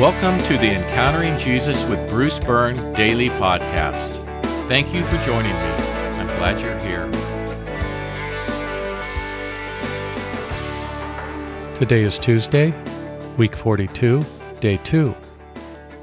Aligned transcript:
Welcome 0.00 0.38
to 0.46 0.56
the 0.56 0.76
Encountering 0.76 1.36
Jesus 1.40 1.84
with 1.88 2.08
Bruce 2.08 2.38
Byrne 2.38 2.76
daily 2.92 3.30
podcast. 3.30 4.12
Thank 4.68 4.94
you 4.94 5.02
for 5.02 5.16
joining 5.24 5.50
me. 5.50 5.58
I'm 5.58 6.28
glad 6.38 6.60
you're 6.60 6.78
here. 6.78 7.10
Today 11.74 12.04
is 12.04 12.16
Tuesday, 12.16 12.72
week 13.36 13.56
42, 13.56 14.22
day 14.60 14.76
2. 14.84 15.12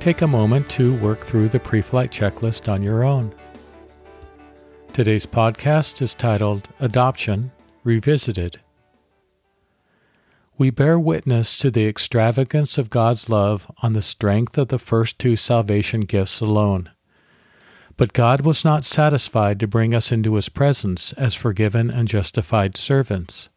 Take 0.00 0.22
a 0.22 0.26
moment 0.26 0.70
to 0.70 0.94
work 0.96 1.20
through 1.20 1.50
the 1.50 1.60
pre 1.60 1.82
flight 1.82 2.10
checklist 2.10 2.72
on 2.72 2.82
your 2.82 3.04
own. 3.04 3.34
Today's 4.94 5.26
podcast 5.26 6.00
is 6.00 6.14
titled 6.14 6.66
Adoption 6.80 7.52
Revisited. 7.84 8.58
We 10.62 10.70
bear 10.70 10.96
witness 10.96 11.58
to 11.58 11.72
the 11.72 11.88
extravagance 11.88 12.78
of 12.78 12.88
God's 12.88 13.28
love 13.28 13.68
on 13.82 13.94
the 13.94 14.00
strength 14.00 14.56
of 14.56 14.68
the 14.68 14.78
first 14.78 15.18
two 15.18 15.34
salvation 15.34 16.02
gifts 16.02 16.40
alone. 16.40 16.90
But 17.96 18.12
God 18.12 18.42
was 18.42 18.64
not 18.64 18.84
satisfied 18.84 19.58
to 19.58 19.66
bring 19.66 19.92
us 19.92 20.12
into 20.12 20.36
His 20.36 20.48
presence 20.48 21.14
as 21.14 21.34
forgiven 21.34 21.90
and 21.90 22.06
justified 22.06 22.76
servants. 22.76 23.48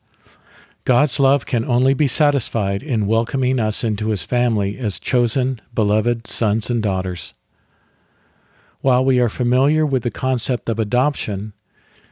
God's 0.84 1.20
love 1.20 1.46
can 1.46 1.64
only 1.64 1.94
be 1.94 2.08
satisfied 2.08 2.82
in 2.82 3.06
welcoming 3.06 3.60
us 3.60 3.84
into 3.84 4.10
His 4.10 4.24
family 4.24 4.80
as 4.80 4.98
chosen, 4.98 5.62
beloved 5.76 6.26
sons 6.26 6.72
and 6.72 6.82
daughters. 6.82 7.36
While 8.82 9.06
we 9.06 9.20
are 9.20 9.30
familiar 9.30 9.86
with 9.86 10.02
the 10.02 10.10
concept 10.10 10.70
of 10.70 10.80
adoption, 10.80 11.54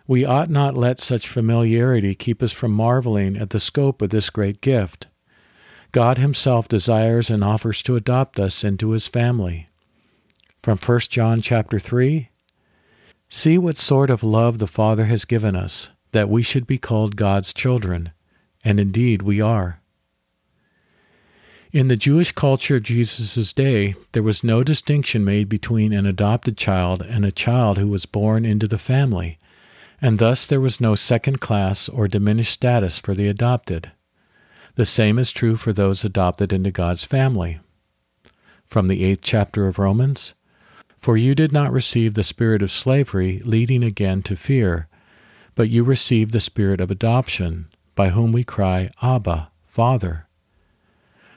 we 0.07 0.25
ought 0.25 0.49
not 0.49 0.75
let 0.75 0.99
such 0.99 1.27
familiarity 1.27 2.13
keep 2.13 2.43
us 2.43 2.51
from 2.51 2.71
marveling 2.71 3.37
at 3.37 3.51
the 3.51 3.59
scope 3.59 4.01
of 4.01 4.09
this 4.09 4.29
great 4.29 4.61
gift. 4.61 5.07
God 5.91 6.17
himself 6.17 6.67
desires 6.67 7.29
and 7.29 7.43
offers 7.43 7.83
to 7.83 7.95
adopt 7.95 8.39
us 8.39 8.63
into 8.63 8.89
his 8.91 9.07
family. 9.07 9.67
From 10.61 10.77
1 10.77 10.99
John 11.09 11.41
chapter 11.41 11.79
3, 11.79 12.29
See 13.29 13.57
what 13.57 13.77
sort 13.77 14.09
of 14.09 14.23
love 14.23 14.59
the 14.59 14.67
Father 14.67 15.05
has 15.05 15.25
given 15.25 15.55
us, 15.55 15.89
that 16.11 16.29
we 16.29 16.43
should 16.43 16.67
be 16.67 16.77
called 16.77 17.15
God's 17.15 17.53
children, 17.53 18.11
and 18.63 18.79
indeed 18.79 19.21
we 19.21 19.41
are. 19.41 19.79
In 21.71 21.87
the 21.87 21.97
Jewish 21.97 22.31
culture 22.31 22.75
of 22.75 22.83
Jesus' 22.83 23.51
day, 23.51 23.95
there 24.11 24.21
was 24.21 24.43
no 24.43 24.63
distinction 24.63 25.25
made 25.25 25.49
between 25.49 25.91
an 25.91 26.05
adopted 26.05 26.57
child 26.57 27.01
and 27.01 27.25
a 27.25 27.31
child 27.31 27.79
who 27.79 27.87
was 27.87 28.05
born 28.05 28.45
into 28.45 28.67
the 28.67 28.77
family, 28.77 29.39
and 30.03 30.19
thus 30.19 30.45
there 30.45 30.59
was 30.59 30.81
no 30.81 30.95
second 30.95 31.39
class 31.39 31.87
or 31.87 32.09
diminished 32.09 32.51
status 32.51 32.99
for 32.99 33.13
the 33.13 33.29
adopted. 33.29 33.89
The 34.75 34.85
same 34.85 35.17
is 35.17 35.31
true 35.31 35.55
for 35.55 35.71
those 35.71 36.03
adopted 36.03 36.51
into 36.51 36.71
God's 36.71 37.05
family. 37.05 37.61
From 38.65 38.89
the 38.89 39.01
eighth 39.05 39.21
chapter 39.21 39.65
of 39.65 39.79
Romans 39.79 40.33
For 40.99 41.15
you 41.15 41.33
did 41.33 41.53
not 41.53 41.71
receive 41.71 42.15
the 42.15 42.23
spirit 42.23 42.61
of 42.61 42.69
slavery, 42.69 43.39
leading 43.45 43.81
again 43.81 44.21
to 44.23 44.35
fear, 44.35 44.89
but 45.55 45.69
you 45.69 45.85
received 45.85 46.33
the 46.33 46.41
spirit 46.41 46.81
of 46.81 46.91
adoption, 46.91 47.67
by 47.95 48.09
whom 48.09 48.33
we 48.33 48.43
cry, 48.43 48.89
Abba, 49.01 49.51
Father. 49.67 50.27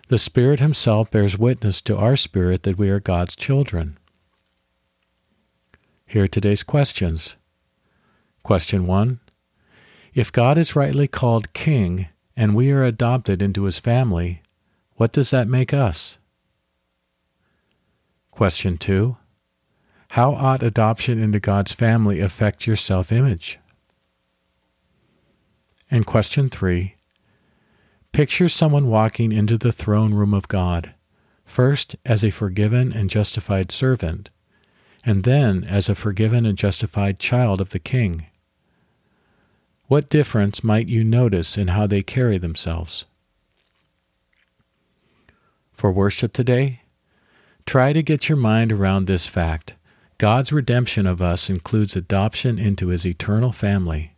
The 0.08 0.18
Spirit 0.18 0.58
Himself 0.58 1.08
bears 1.12 1.38
witness 1.38 1.80
to 1.82 1.96
our 1.96 2.16
spirit 2.16 2.64
that 2.64 2.78
we 2.78 2.90
are 2.90 3.00
God's 3.00 3.36
children. 3.36 3.96
Here 6.04 6.24
are 6.24 6.28
today's 6.28 6.64
questions. 6.64 7.36
Question 8.46 8.86
1. 8.86 9.18
If 10.14 10.30
God 10.30 10.56
is 10.56 10.76
rightly 10.76 11.08
called 11.08 11.52
King 11.52 12.06
and 12.36 12.54
we 12.54 12.70
are 12.70 12.84
adopted 12.84 13.42
into 13.42 13.64
his 13.64 13.80
family, 13.80 14.40
what 14.94 15.12
does 15.12 15.32
that 15.32 15.48
make 15.48 15.74
us? 15.74 16.18
Question 18.30 18.78
2. 18.78 19.16
How 20.10 20.32
ought 20.32 20.62
adoption 20.62 21.20
into 21.20 21.40
God's 21.40 21.72
family 21.72 22.20
affect 22.20 22.68
your 22.68 22.76
self 22.76 23.10
image? 23.10 23.58
And 25.90 26.06
question 26.06 26.48
3. 26.48 26.94
Picture 28.12 28.48
someone 28.48 28.86
walking 28.86 29.32
into 29.32 29.58
the 29.58 29.72
throne 29.72 30.14
room 30.14 30.32
of 30.32 30.46
God, 30.46 30.94
first 31.44 31.96
as 32.04 32.24
a 32.24 32.30
forgiven 32.30 32.92
and 32.92 33.10
justified 33.10 33.72
servant, 33.72 34.30
and 35.04 35.24
then 35.24 35.64
as 35.64 35.88
a 35.88 35.96
forgiven 35.96 36.46
and 36.46 36.56
justified 36.56 37.18
child 37.18 37.60
of 37.60 37.70
the 37.70 37.80
King. 37.80 38.26
What 39.88 40.10
difference 40.10 40.64
might 40.64 40.88
you 40.88 41.04
notice 41.04 41.56
in 41.56 41.68
how 41.68 41.86
they 41.86 42.02
carry 42.02 42.38
themselves? 42.38 43.04
For 45.72 45.92
worship 45.92 46.32
today, 46.32 46.80
try 47.66 47.92
to 47.92 48.02
get 48.02 48.28
your 48.28 48.38
mind 48.38 48.72
around 48.72 49.06
this 49.06 49.26
fact 49.26 49.74
God's 50.18 50.50
redemption 50.50 51.06
of 51.06 51.22
us 51.22 51.48
includes 51.50 51.94
adoption 51.94 52.58
into 52.58 52.88
His 52.88 53.06
eternal 53.06 53.52
family. 53.52 54.16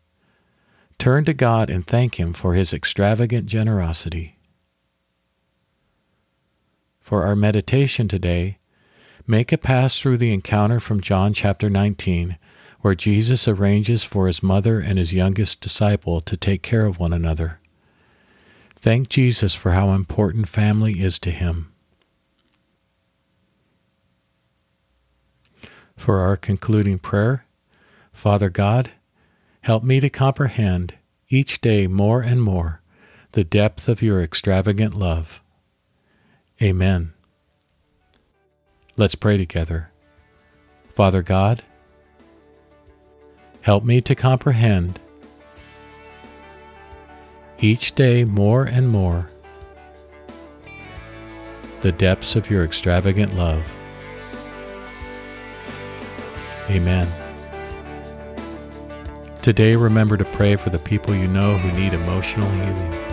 Turn 0.99 1.25
to 1.27 1.34
God 1.34 1.69
and 1.69 1.87
thank 1.87 2.19
Him 2.19 2.33
for 2.33 2.55
His 2.55 2.73
extravagant 2.73 3.47
generosity. 3.47 4.39
For 7.00 7.25
our 7.27 7.37
meditation 7.37 8.09
today, 8.09 8.59
make 9.27 9.53
a 9.53 9.59
pass 9.59 9.99
through 9.99 10.19
the 10.19 10.33
encounter 10.33 10.81
from 10.81 11.00
John 11.00 11.35
chapter 11.35 11.69
19 11.69 12.39
where 12.81 12.94
Jesus 12.94 13.49
arranges 13.49 14.05
for 14.05 14.27
his 14.27 14.43
mother 14.43 14.78
and 14.78 14.99
his 14.99 15.12
youngest 15.12 15.61
disciple 15.61 16.21
to 16.21 16.37
take 16.37 16.62
care 16.62 16.87
of 16.87 16.99
one 16.99 17.12
another. 17.12 17.59
Thank 18.77 19.09
Jesus 19.09 19.55
for 19.55 19.72
how 19.72 19.91
important 19.91 20.49
family 20.49 20.93
is 21.00 21.19
to 21.21 21.31
him. 21.31 21.72
For 25.97 26.21
our 26.21 26.37
concluding 26.37 27.00
prayer, 27.00 27.44
Father 28.12 28.50
God, 28.50 28.93
help 29.62 29.83
me 29.83 29.99
to 29.99 30.09
comprehend 30.09 30.94
each 31.28 31.61
day 31.61 31.88
more 31.88 32.21
and 32.21 32.41
more 32.41 32.81
the 33.33 33.44
depth 33.44 33.88
of 33.88 34.00
your 34.00 34.22
extravagant 34.22 34.94
love. 34.94 35.43
Amen. 36.62 37.12
Let's 38.97 39.15
pray 39.15 39.37
together. 39.37 39.91
Father 40.94 41.22
God, 41.22 41.62
Help 43.69 43.84
me 43.84 44.01
to 44.01 44.15
comprehend 44.15 44.99
each 47.61 47.95
day 47.95 48.25
more 48.25 48.65
and 48.65 48.89
more 48.89 49.29
the 51.83 51.93
depths 51.93 52.34
of 52.34 52.49
your 52.49 52.65
extravagant 52.65 53.34
love. 53.34 53.62
Amen. 56.71 57.06
Today, 59.43 59.77
remember 59.77 60.17
to 60.17 60.25
pray 60.25 60.56
for 60.56 60.71
the 60.71 60.79
people 60.79 61.15
you 61.15 61.29
know 61.29 61.59
who 61.59 61.71
need 61.79 61.93
emotional 61.93 62.49
healing. 62.49 63.07